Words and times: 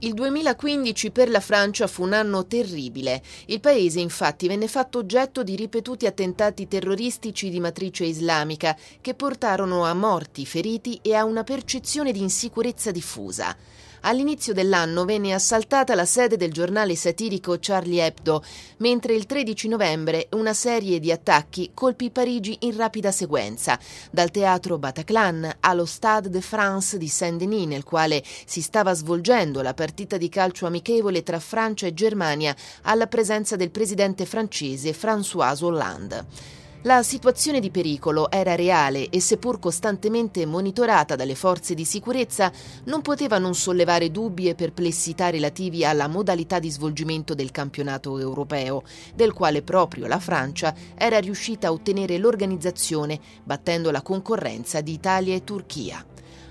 Il 0.00 0.14
2015 0.14 1.10
per 1.10 1.28
la 1.28 1.40
Francia 1.40 1.88
fu 1.88 2.04
un 2.04 2.12
anno 2.12 2.46
terribile. 2.46 3.20
Il 3.46 3.58
paese 3.58 3.98
infatti 3.98 4.46
venne 4.46 4.68
fatto 4.68 4.98
oggetto 4.98 5.42
di 5.42 5.56
ripetuti 5.56 6.06
attentati 6.06 6.68
terroristici 6.68 7.50
di 7.50 7.58
matrice 7.58 8.04
islamica 8.04 8.78
che 9.00 9.14
portarono 9.14 9.84
a 9.84 9.94
morti, 9.94 10.46
feriti 10.46 11.00
e 11.02 11.16
a 11.16 11.24
una 11.24 11.42
percezione 11.42 12.12
di 12.12 12.20
insicurezza 12.20 12.92
diffusa. 12.92 13.56
All'inizio 14.02 14.52
dell'anno 14.52 15.04
venne 15.04 15.34
assaltata 15.34 15.94
la 15.94 16.04
sede 16.04 16.36
del 16.36 16.52
giornale 16.52 16.94
satirico 16.94 17.56
Charlie 17.60 18.04
Hebdo, 18.04 18.44
mentre 18.78 19.14
il 19.14 19.26
13 19.26 19.68
novembre 19.68 20.28
una 20.32 20.54
serie 20.54 21.00
di 21.00 21.10
attacchi 21.10 21.70
colpì 21.74 22.10
Parigi 22.10 22.58
in 22.60 22.76
rapida 22.76 23.10
sequenza, 23.10 23.78
dal 24.10 24.30
teatro 24.30 24.78
Bataclan 24.78 25.56
allo 25.60 25.84
Stade 25.84 26.30
de 26.30 26.40
France 26.40 26.98
di 26.98 27.08
Saint-Denis, 27.08 27.66
nel 27.66 27.84
quale 27.84 28.22
si 28.46 28.60
stava 28.60 28.94
svolgendo 28.94 29.62
la 29.62 29.74
partita 29.74 30.16
di 30.16 30.28
calcio 30.28 30.66
amichevole 30.66 31.22
tra 31.22 31.40
Francia 31.40 31.86
e 31.86 31.94
Germania 31.94 32.54
alla 32.82 33.06
presenza 33.06 33.56
del 33.56 33.70
presidente 33.70 34.26
francese 34.26 34.92
François 34.92 35.62
Hollande. 35.62 36.66
La 36.82 37.02
situazione 37.02 37.58
di 37.58 37.72
pericolo 37.72 38.30
era 38.30 38.54
reale 38.54 39.08
e 39.08 39.20
seppur 39.20 39.58
costantemente 39.58 40.46
monitorata 40.46 41.16
dalle 41.16 41.34
forze 41.34 41.74
di 41.74 41.84
sicurezza, 41.84 42.52
non 42.84 43.02
poteva 43.02 43.38
non 43.38 43.56
sollevare 43.56 44.12
dubbi 44.12 44.48
e 44.48 44.54
perplessità 44.54 45.28
relativi 45.28 45.84
alla 45.84 46.06
modalità 46.06 46.60
di 46.60 46.70
svolgimento 46.70 47.34
del 47.34 47.50
campionato 47.50 48.16
europeo, 48.20 48.84
del 49.12 49.32
quale 49.32 49.62
proprio 49.62 50.06
la 50.06 50.20
Francia 50.20 50.72
era 50.94 51.18
riuscita 51.18 51.66
a 51.66 51.72
ottenere 51.72 52.16
l'organizzazione, 52.16 53.18
battendo 53.42 53.90
la 53.90 54.00
concorrenza 54.00 54.80
di 54.80 54.92
Italia 54.92 55.34
e 55.34 55.42
Turchia. 55.42 56.04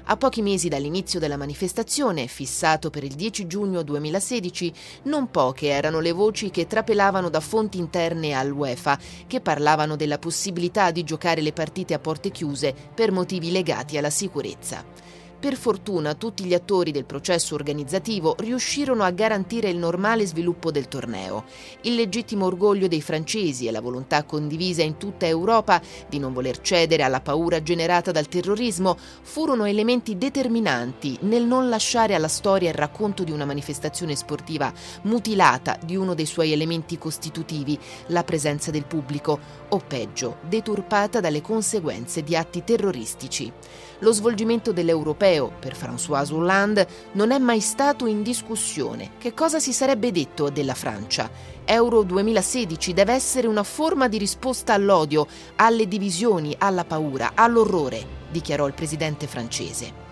A 0.10 0.16
pochi 0.16 0.42
mesi 0.42 0.70
dall'inizio 0.70 1.20
della 1.20 1.36
manifestazione, 1.36 2.28
fissato 2.28 2.90
per 2.90 3.04
il 3.04 3.14
10 3.14 3.46
giugno 3.46 3.84
2016, 3.84 4.74
non 5.04 5.30
poche 5.30 5.68
erano 5.68 6.00
le 6.00 6.14
voci 6.14 6.50
che 6.50 6.66
trapelavano 6.66 7.30
da 7.30 7.42
fonti 7.42 7.78
interne 7.78 8.32
all'UEFA, 8.32 8.98
che 9.28 9.42
parlavano 9.42 9.98
della 9.98 10.18
possibilità 10.18 10.92
di 10.92 11.04
giocare 11.04 11.42
le 11.42 11.52
partite 11.52 11.94
a 11.94 12.00
porte 12.00 12.32
chiuse 12.32 12.74
per 12.96 13.12
motivi 13.12 13.52
legati 13.52 13.98
alla 13.98 14.10
sicurezza. 14.10 15.07
Per 15.40 15.56
fortuna 15.56 16.16
tutti 16.16 16.44
gli 16.46 16.56
attori 16.56 16.92
del 16.92 17.06
processo 17.06 17.54
organizzativo 17.54 18.36
riuscirono 18.40 19.04
a 19.04 19.12
garantire 19.12 19.70
il 19.70 19.78
normale 19.78 20.26
sviluppo 20.26 20.72
del 20.72 20.88
torneo. 20.88 21.44
Il 21.82 21.94
legittimo 21.94 22.48
orgoglio 22.48 22.88
dei 22.88 23.04
francesi 23.04 23.68
e 23.68 23.72
la 23.72 23.80
volontà 23.80 24.24
condivisa 24.24 24.82
in 24.82 24.98
tutta 24.98 25.28
Europa 25.28 25.80
di 26.10 26.18
non 26.18 26.34
voler 26.34 26.60
cedere 26.62 27.04
alla 27.04 27.22
paura 27.22 27.62
generata 27.62 28.12
dal 28.12 28.28
terrorismo 28.28 28.98
furono 28.98 29.66
elementi 29.66 30.18
determinanti 30.18 31.20
nel 31.22 31.44
non 31.44 31.70
lasciare 31.70 32.16
alla 32.16 32.28
storia 32.28 32.70
il 32.70 32.76
racconto 32.76 33.24
di 33.24 33.32
una 33.32 33.46
manifestazione 33.46 34.16
sportiva 34.16 34.74
mutilata 35.04 35.78
di 35.86 35.96
uno 35.96 36.16
dei 36.16 36.26
suoi 36.26 36.52
elementi 36.52 36.98
costitutivi, 36.98 37.78
la 38.08 38.24
presenza 38.24 38.72
del 38.72 38.86
pubblico, 38.86 39.40
o 39.70 39.84
peggio, 39.86 40.38
deturpata 40.48 41.20
dalle 41.20 41.42
conseguenze 41.42 42.24
di 42.24 42.36
atti 42.36 42.64
terroristici. 42.64 43.52
Lo 44.00 44.12
svolgimento 44.12 44.72
dell'europeo 44.72 45.26
per 45.60 45.76
François 45.76 46.32
Hollande 46.32 46.88
non 47.14 47.32
è 47.32 47.38
mai 47.38 47.60
stato 47.60 48.06
in 48.06 48.24
discussione. 48.24 49.12
Che 49.18 49.34
cosa 49.34 49.60
si 49.60 49.74
sarebbe 49.74 50.12
detto 50.12 50.50
della 50.50 50.74
Francia? 50.74 51.30
Euro 51.66 52.04
2016 52.04 52.94
deve 52.94 53.12
essere 53.12 53.46
una 53.46 53.64
forma 53.64 54.08
di 54.08 54.18
risposta 54.18 54.74
all'odio, 54.74 55.28
alle 55.58 55.86
divisioni, 55.90 56.56
alla 56.58 56.86
paura, 56.86 57.32
all'orrore, 57.36 58.06
dichiarò 58.32 58.68
il 58.68 58.74
presidente 58.74 59.28
francese. 59.28 60.06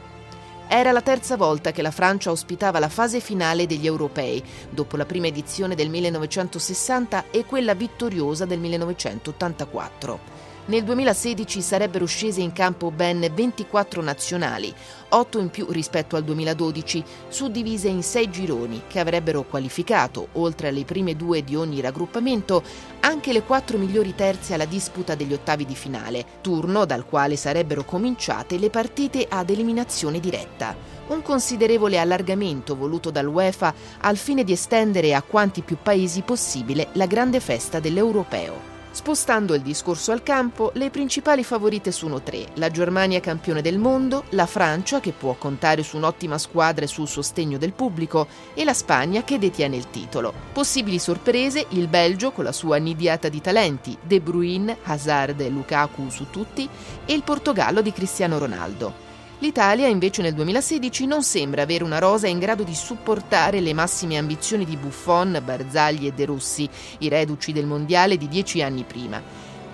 Era 0.68 0.92
la 0.92 1.02
terza 1.02 1.38
volta 1.38 1.72
che 1.72 1.82
la 1.82 1.92
Francia 1.92 2.32
ospitava 2.32 2.80
la 2.80 2.90
fase 2.90 3.22
finale 3.22 3.68
degli 3.68 3.86
europei, 3.86 4.44
dopo 4.70 4.98
la 4.98 5.06
prima 5.06 5.28
edizione 5.28 5.76
del 5.76 5.90
1960 5.90 7.26
e 7.32 7.46
quella 7.46 7.74
vittoriosa 7.74 8.44
del 8.44 8.60
1984. 8.60 10.55
Nel 10.68 10.84
2016 10.84 11.62
sarebbero 11.62 12.08
scese 12.08 12.42
in 12.42 12.52
campo 12.52 12.90
ben 12.90 13.30
24 13.32 14.02
nazionali, 14.02 14.74
8 15.10 15.40
in 15.40 15.50
più 15.52 15.68
rispetto 15.70 16.16
al 16.16 16.24
2012, 16.24 17.04
suddivise 17.28 17.88
in 17.88 18.02
6 18.02 18.30
gironi 18.32 18.82
che 18.88 19.00
avrebbero 19.00 19.44
qualificato, 19.44 20.30
oltre 20.34 20.70
alle 20.70 20.84
prime 20.84 21.16
due 21.16 21.44
di 21.44 21.56
ogni 21.56 21.82
raggruppamento, 21.82 22.64
anche 23.02 23.32
le 23.32 23.44
quattro 23.44 23.78
migliori 23.78 24.16
terze 24.16 24.56
alla 24.56 24.66
disputa 24.66 25.14
degli 25.14 25.34
ottavi 25.34 25.66
di 25.66 25.76
finale, 25.76 26.26
turno 26.42 26.86
dal 26.86 27.06
quale 27.06 27.36
sarebbero 27.36 27.86
cominciate 27.86 28.58
le 28.58 28.72
partite 28.72 29.28
ad 29.30 29.52
eliminazione 29.52 30.20
diretta. 30.20 30.76
Un 31.10 31.22
considerevole 31.22 32.00
allargamento 32.00 32.76
voluto 32.76 33.12
dall'UEFA 33.12 33.72
al 34.02 34.18
fine 34.18 34.44
di 34.44 34.54
estendere 34.54 35.14
a 35.14 35.22
quanti 35.22 35.62
più 35.62 35.78
paesi 35.80 36.24
possibile 36.24 36.88
la 36.94 37.06
grande 37.06 37.40
festa 37.40 37.80
dell'europeo. 37.80 38.75
Spostando 38.96 39.56
il 39.56 39.62
discorso 39.62 40.14
al 40.14 40.24
campo, 40.24 40.72
le 40.76 40.90
principali 40.90 41.44
favorite 41.44 41.92
sono 41.92 42.22
tre: 42.22 42.48
la 42.54 42.72
Germania 42.72 43.20
campione 43.20 43.62
del 43.62 43.78
mondo, 43.78 44.24
la 44.30 44.46
Francia 44.46 45.02
che 45.02 45.12
può 45.12 45.34
contare 45.34 45.84
su 45.84 45.98
un'ottima 45.98 46.38
squadra 46.38 46.86
e 46.86 46.88
sul 46.88 47.06
sostegno 47.06 47.58
del 47.58 47.74
pubblico 47.74 48.26
e 48.54 48.64
la 48.64 48.74
Spagna 48.74 49.26
che 49.26 49.38
detiene 49.38 49.76
il 49.76 49.90
titolo. 49.90 50.34
Possibili 50.54 50.98
sorprese, 50.98 51.66
il 51.72 51.90
Belgio 51.90 52.32
con 52.32 52.46
la 52.46 52.54
sua 52.54 52.78
nidiata 52.78 53.28
di 53.28 53.42
talenti, 53.42 53.98
De 54.02 54.22
Bruyne, 54.22 54.78
Hazard 54.84 55.42
e 55.42 55.50
Lukaku 55.50 56.10
su 56.10 56.28
tutti 56.30 56.68
e 57.04 57.14
il 57.14 57.24
Portogallo 57.24 57.82
di 57.82 57.92
Cristiano 57.92 58.38
Ronaldo. 58.38 59.05
L'Italia 59.40 59.88
invece 59.88 60.22
nel 60.22 60.34
2016 60.34 61.06
non 61.06 61.22
sembra 61.22 61.64
avere 61.64 61.84
una 61.84 62.00
rosa 62.00 62.28
in 62.28 62.40
grado 62.40 62.64
di 62.64 62.74
supportare 62.74 63.60
le 63.60 63.74
massime 63.74 64.18
ambizioni 64.18 64.64
di 64.64 64.78
Buffon, 64.78 65.42
Barzagli 65.44 66.08
e 66.08 66.14
De 66.14 66.24
Rossi, 66.24 66.70
i 67.00 67.10
reduci 67.10 67.52
del 67.52 67.66
mondiale 67.66 68.16
di 68.16 68.30
dieci 68.30 68.62
anni 68.62 68.84
prima. 68.84 69.22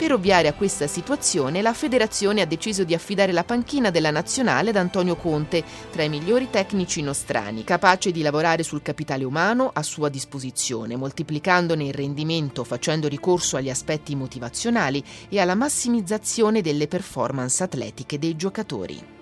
Per 0.02 0.14
ovviare 0.14 0.48
a 0.48 0.54
questa 0.54 0.88
situazione, 0.88 1.62
la 1.62 1.74
federazione 1.74 2.42
ha 2.42 2.46
deciso 2.48 2.84
di 2.84 2.96
affidare 2.96 3.32
la 3.32 3.44
panchina 3.44 3.92
della 3.92 4.10
nazionale 4.10 4.72
ad 4.72 4.78
Antonio 4.78 5.16
Conte, 5.16 5.64
tra 5.92 6.02
i 6.02 6.10
migliori 6.10 6.50
tecnici 6.50 7.04
nostrani, 7.04 7.64
capace 7.64 8.10
di 8.10 8.24
lavorare 8.24 8.64
sul 8.64 8.82
capitale 8.82 9.26
umano 9.26 9.70
a 9.72 9.84
sua 9.84 10.10
disposizione, 10.10 10.96
moltiplicandone 10.96 11.84
il 11.84 11.94
rendimento 11.94 12.64
facendo 12.64 13.08
ricorso 13.08 13.58
agli 13.58 13.70
aspetti 13.70 14.16
motivazionali 14.16 15.04
e 15.30 15.40
alla 15.40 15.54
massimizzazione 15.54 16.62
delle 16.62 16.88
performance 16.88 17.62
atletiche 17.62 18.18
dei 18.18 18.36
giocatori. 18.36 19.20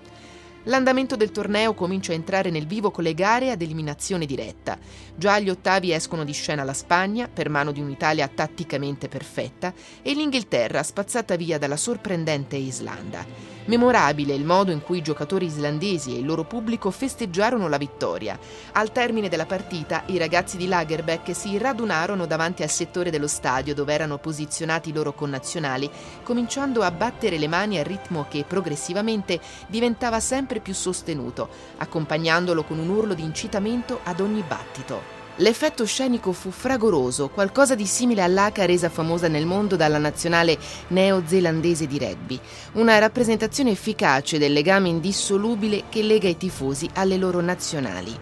L'andamento 0.64 1.16
del 1.16 1.30
torneo 1.30 1.72
comincia 1.72 2.12
a 2.12 2.14
entrare 2.14 2.50
nel 2.50 2.66
vivo 2.66 2.90
con 2.90 3.02
le 3.02 3.14
gare 3.14 3.50
ad 3.50 3.62
eliminazione 3.62 4.26
diretta. 4.26 4.78
Già 5.14 5.34
agli 5.34 5.48
ottavi 5.48 5.92
escono 5.92 6.22
di 6.22 6.32
scena 6.32 6.64
la 6.64 6.74
Spagna, 6.74 7.28
per 7.32 7.48
mano 7.48 7.72
di 7.72 7.80
un'Italia 7.80 8.28
tatticamente 8.28 9.08
perfetta, 9.08 9.72
e 10.02 10.12
l'Inghilterra 10.12 10.82
spazzata 10.82 11.36
via 11.36 11.56
dalla 11.56 11.78
sorprendente 11.78 12.56
Islanda. 12.56 13.24
Memorabile 13.70 14.34
il 14.34 14.44
modo 14.44 14.72
in 14.72 14.82
cui 14.82 14.98
i 14.98 15.02
giocatori 15.02 15.46
islandesi 15.46 16.12
e 16.12 16.18
il 16.18 16.26
loro 16.26 16.42
pubblico 16.42 16.90
festeggiarono 16.90 17.68
la 17.68 17.76
vittoria. 17.76 18.36
Al 18.72 18.90
termine 18.90 19.28
della 19.28 19.46
partita, 19.46 20.02
i 20.06 20.18
ragazzi 20.18 20.56
di 20.56 20.66
Lagerbeck 20.66 21.32
si 21.36 21.56
radunarono 21.56 22.26
davanti 22.26 22.64
al 22.64 22.68
settore 22.68 23.12
dello 23.12 23.28
stadio 23.28 23.72
dove 23.72 23.94
erano 23.94 24.18
posizionati 24.18 24.88
i 24.88 24.92
loro 24.92 25.12
connazionali, 25.12 25.88
cominciando 26.24 26.82
a 26.82 26.90
battere 26.90 27.38
le 27.38 27.46
mani 27.46 27.78
al 27.78 27.84
ritmo 27.84 28.26
che 28.28 28.44
progressivamente 28.44 29.38
diventava 29.68 30.18
sempre 30.18 30.58
più 30.58 30.74
sostenuto, 30.74 31.48
accompagnandolo 31.76 32.64
con 32.64 32.76
un 32.76 32.88
urlo 32.88 33.14
di 33.14 33.22
incitamento 33.22 34.00
ad 34.02 34.18
ogni 34.18 34.42
battito. 34.42 35.19
L'effetto 35.40 35.86
scenico 35.86 36.32
fu 36.32 36.50
fragoroso, 36.50 37.30
qualcosa 37.30 37.74
di 37.74 37.86
simile 37.86 38.20
all'H 38.20 38.58
resa 38.66 38.90
famosa 38.90 39.26
nel 39.26 39.46
mondo 39.46 39.74
dalla 39.74 39.96
nazionale 39.96 40.58
neozelandese 40.88 41.86
di 41.86 41.98
rugby, 41.98 42.38
una 42.72 42.98
rappresentazione 42.98 43.70
efficace 43.70 44.36
del 44.36 44.52
legame 44.52 44.90
indissolubile 44.90 45.84
che 45.88 46.02
lega 46.02 46.28
i 46.28 46.36
tifosi 46.36 46.90
alle 46.92 47.16
loro 47.16 47.40
nazionali. 47.40 48.14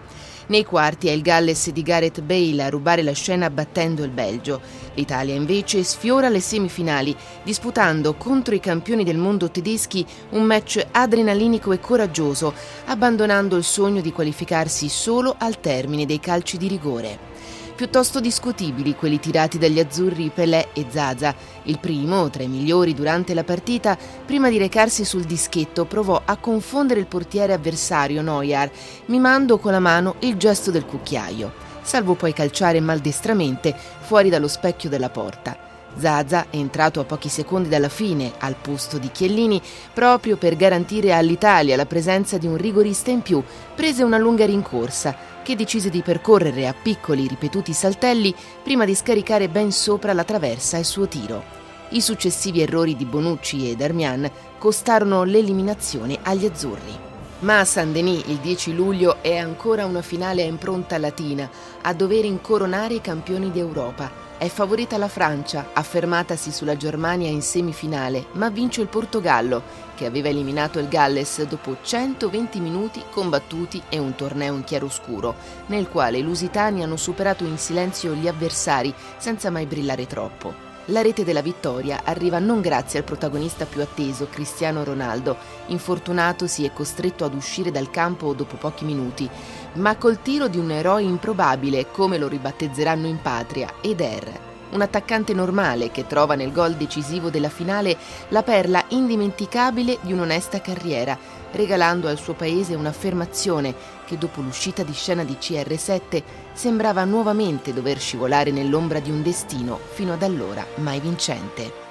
Nei 0.49 0.65
quarti 0.65 1.09
è 1.09 1.11
il 1.11 1.21
Galles 1.21 1.69
di 1.69 1.83
Gareth 1.83 2.21
Bale 2.21 2.63
a 2.63 2.69
rubare 2.69 3.03
la 3.03 3.11
scena 3.11 3.51
battendo 3.51 4.03
il 4.03 4.09
Belgio. 4.09 4.59
L'Italia 4.95 5.35
invece 5.35 5.83
sfiora 5.83 6.27
le 6.27 6.39
semifinali, 6.39 7.15
disputando 7.43 8.15
contro 8.15 8.55
i 8.55 8.59
campioni 8.59 9.03
del 9.03 9.17
mondo 9.17 9.51
tedeschi 9.51 10.03
un 10.31 10.41
match 10.45 10.83
adrenalinico 10.89 11.71
e 11.71 11.79
coraggioso, 11.79 12.55
abbandonando 12.85 13.57
il 13.57 13.63
sogno 13.63 14.01
di 14.01 14.11
qualificarsi 14.11 14.89
solo 14.89 15.35
al 15.37 15.59
termine 15.59 16.07
dei 16.07 16.19
calci 16.19 16.57
di 16.57 16.67
rigore 16.67 17.38
piuttosto 17.79 18.19
discutibili 18.19 18.93
quelli 18.93 19.21
tirati 19.21 19.57
dagli 19.57 19.79
azzurri 19.79 20.31
Pelé 20.33 20.73
e 20.73 20.87
Zaza. 20.89 21.33
Il 21.63 21.79
primo, 21.79 22.29
tra 22.29 22.43
i 22.43 22.49
migliori 22.49 22.93
durante 22.93 23.33
la 23.33 23.45
partita, 23.45 23.97
prima 24.25 24.49
di 24.49 24.57
recarsi 24.57 25.05
sul 25.05 25.23
dischetto 25.23 25.85
provò 25.85 26.21
a 26.25 26.35
confondere 26.35 26.99
il 26.99 27.05
portiere 27.05 27.53
avversario 27.53 28.21
Neuer, 28.21 28.69
mimando 29.05 29.59
con 29.59 29.71
la 29.71 29.79
mano 29.79 30.15
il 30.19 30.35
gesto 30.35 30.71
del 30.71 30.83
cucchiaio, 30.83 31.53
salvo 31.81 32.15
poi 32.15 32.33
calciare 32.33 32.81
maldestramente 32.81 33.73
fuori 34.01 34.27
dallo 34.27 34.49
specchio 34.49 34.89
della 34.89 35.09
porta. 35.09 35.57
Zaza 35.95 36.47
entrato 36.49 36.99
a 36.99 37.05
pochi 37.05 37.29
secondi 37.29 37.69
dalla 37.69 37.87
fine 37.87 38.33
al 38.39 38.55
posto 38.61 38.97
di 38.97 39.09
Chiellini 39.09 39.61
proprio 39.93 40.35
per 40.35 40.57
garantire 40.57 41.13
all'Italia 41.13 41.77
la 41.77 41.85
presenza 41.85 42.37
di 42.37 42.45
un 42.45 42.57
rigorista 42.57 43.09
in 43.09 43.21
più, 43.21 43.41
prese 43.73 44.03
una 44.03 44.17
lunga 44.17 44.45
rincorsa 44.45 45.28
che 45.49 45.55
decise 45.55 45.89
di 45.89 46.03
percorrere 46.03 46.67
a 46.67 46.75
piccoli 46.79 47.27
ripetuti 47.27 47.73
saltelli 47.73 48.35
prima 48.61 48.85
di 48.85 48.93
scaricare 48.93 49.49
ben 49.49 49.71
sopra 49.71 50.13
la 50.13 50.23
traversa 50.23 50.77
il 50.77 50.85
suo 50.85 51.07
tiro. 51.07 51.43
I 51.89 52.01
successivi 52.01 52.61
errori 52.61 52.95
di 52.95 53.03
Bonucci 53.03 53.67
e 53.67 53.75
Darmian 53.75 54.29
costarono 54.59 55.23
l'eliminazione 55.23 56.19
agli 56.21 56.45
azzurri. 56.45 56.95
Ma 57.39 57.61
a 57.61 57.65
Saint-Denis 57.65 58.25
il 58.27 58.37
10 58.37 58.75
luglio 58.75 59.23
è 59.23 59.37
ancora 59.37 59.85
una 59.85 60.03
finale 60.03 60.43
a 60.43 60.45
impronta 60.45 60.99
latina, 60.99 61.49
a 61.81 61.93
dover 61.95 62.25
incoronare 62.25 62.93
i 62.93 63.01
campioni 63.01 63.49
d'Europa. 63.49 64.28
È 64.39 64.47
favorita 64.47 64.97
la 64.97 65.09
Francia, 65.09 65.71
affermatasi 65.73 66.53
sulla 66.53 66.77
Germania 66.77 67.27
in 67.27 67.41
semifinale, 67.41 68.27
ma 68.35 68.49
vince 68.49 68.79
il 68.79 68.87
Portogallo, 68.87 69.61
che 69.95 70.05
aveva 70.05 70.29
eliminato 70.29 70.79
il 70.79 70.87
Galles 70.87 71.43
dopo 71.43 71.75
120 71.81 72.61
minuti 72.61 73.03
combattuti 73.11 73.83
e 73.89 73.97
un 73.97 74.15
torneo 74.15 74.55
in 74.55 74.63
chiaroscuro, 74.63 75.35
nel 75.65 75.89
quale 75.89 76.19
i 76.19 76.23
lusitani 76.23 76.83
hanno 76.83 76.95
superato 76.95 77.43
in 77.43 77.57
silenzio 77.57 78.13
gli 78.13 78.29
avversari 78.29 78.93
senza 79.17 79.49
mai 79.49 79.65
brillare 79.65 80.07
troppo. 80.07 80.68
La 80.89 81.03
rete 81.03 81.23
della 81.23 81.43
vittoria 81.43 82.01
arriva 82.03 82.39
non 82.39 82.61
grazie 82.61 82.97
al 82.97 83.05
protagonista 83.05 83.65
più 83.65 83.79
atteso, 83.79 84.27
Cristiano 84.27 84.83
Ronaldo, 84.83 85.37
infortunatosi 85.67 86.65
e 86.65 86.73
costretto 86.73 87.25
ad 87.25 87.35
uscire 87.35 87.69
dal 87.69 87.91
campo 87.91 88.33
dopo 88.33 88.55
pochi 88.55 88.85
minuti, 88.85 89.29
ma 89.73 89.97
col 89.97 90.23
tiro 90.23 90.47
di 90.47 90.57
un 90.57 90.71
eroe 90.71 91.03
improbabile, 91.03 91.91
come 91.91 92.17
lo 92.17 92.27
ribattezzeranno 92.27 93.05
in 93.05 93.21
patria, 93.21 93.71
Eder, 93.81 94.39
un 94.71 94.81
attaccante 94.81 95.33
normale 95.33 95.91
che 95.91 96.07
trova 96.07 96.33
nel 96.33 96.51
gol 96.51 96.73
decisivo 96.73 97.29
della 97.29 97.49
finale 97.49 97.95
la 98.29 98.41
perla 98.41 98.83
indimenticabile 98.87 99.99
di 100.01 100.11
un'onesta 100.11 100.59
carriera, 100.59 101.15
regalando 101.51 102.07
al 102.07 102.17
suo 102.17 102.33
paese 102.33 102.75
un'affermazione 102.75 103.73
che 104.05 104.17
dopo 104.17 104.41
l'uscita 104.41 104.83
di 104.83 104.93
scena 104.93 105.23
di 105.23 105.37
CR7 105.39 106.23
sembrava 106.53 107.03
nuovamente 107.03 107.73
dover 107.73 107.99
scivolare 107.99 108.51
nell'ombra 108.51 108.99
di 108.99 109.11
un 109.11 109.21
destino 109.21 109.79
fino 109.93 110.13
ad 110.13 110.23
allora 110.23 110.65
mai 110.75 110.99
vincente. 110.99 111.87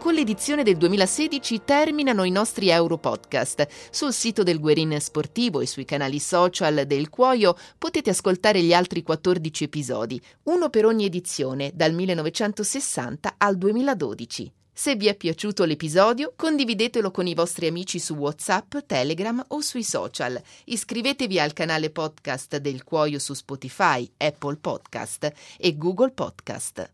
Con 0.00 0.14
l'edizione 0.14 0.62
del 0.62 0.78
2016 0.78 1.60
terminano 1.62 2.24
i 2.24 2.30
nostri 2.30 2.70
Europodcast. 2.70 3.66
Sul 3.90 4.14
sito 4.14 4.42
del 4.42 4.58
Guerin 4.58 4.98
Sportivo 4.98 5.60
e 5.60 5.66
sui 5.66 5.84
canali 5.84 6.18
social 6.18 6.86
del 6.86 7.10
Cuoio 7.10 7.54
potete 7.76 8.08
ascoltare 8.08 8.62
gli 8.62 8.72
altri 8.72 9.02
14 9.02 9.64
episodi, 9.64 10.18
uno 10.44 10.70
per 10.70 10.86
ogni 10.86 11.04
edizione, 11.04 11.70
dal 11.74 11.92
1960 11.92 13.34
al 13.36 13.58
2012. 13.58 14.52
Se 14.80 14.94
vi 14.96 15.08
è 15.08 15.14
piaciuto 15.14 15.64
l'episodio, 15.64 16.32
condividetelo 16.34 17.10
con 17.10 17.26
i 17.26 17.34
vostri 17.34 17.66
amici 17.66 17.98
su 17.98 18.14
WhatsApp, 18.14 18.78
Telegram 18.86 19.44
o 19.48 19.60
sui 19.60 19.82
social. 19.84 20.40
Iscrivetevi 20.64 21.38
al 21.38 21.52
canale 21.52 21.90
podcast 21.90 22.56
del 22.56 22.82
Cuoio 22.82 23.18
su 23.18 23.34
Spotify, 23.34 24.10
Apple 24.16 24.56
Podcast 24.56 25.30
e 25.58 25.76
Google 25.76 26.12
Podcast. 26.12 26.90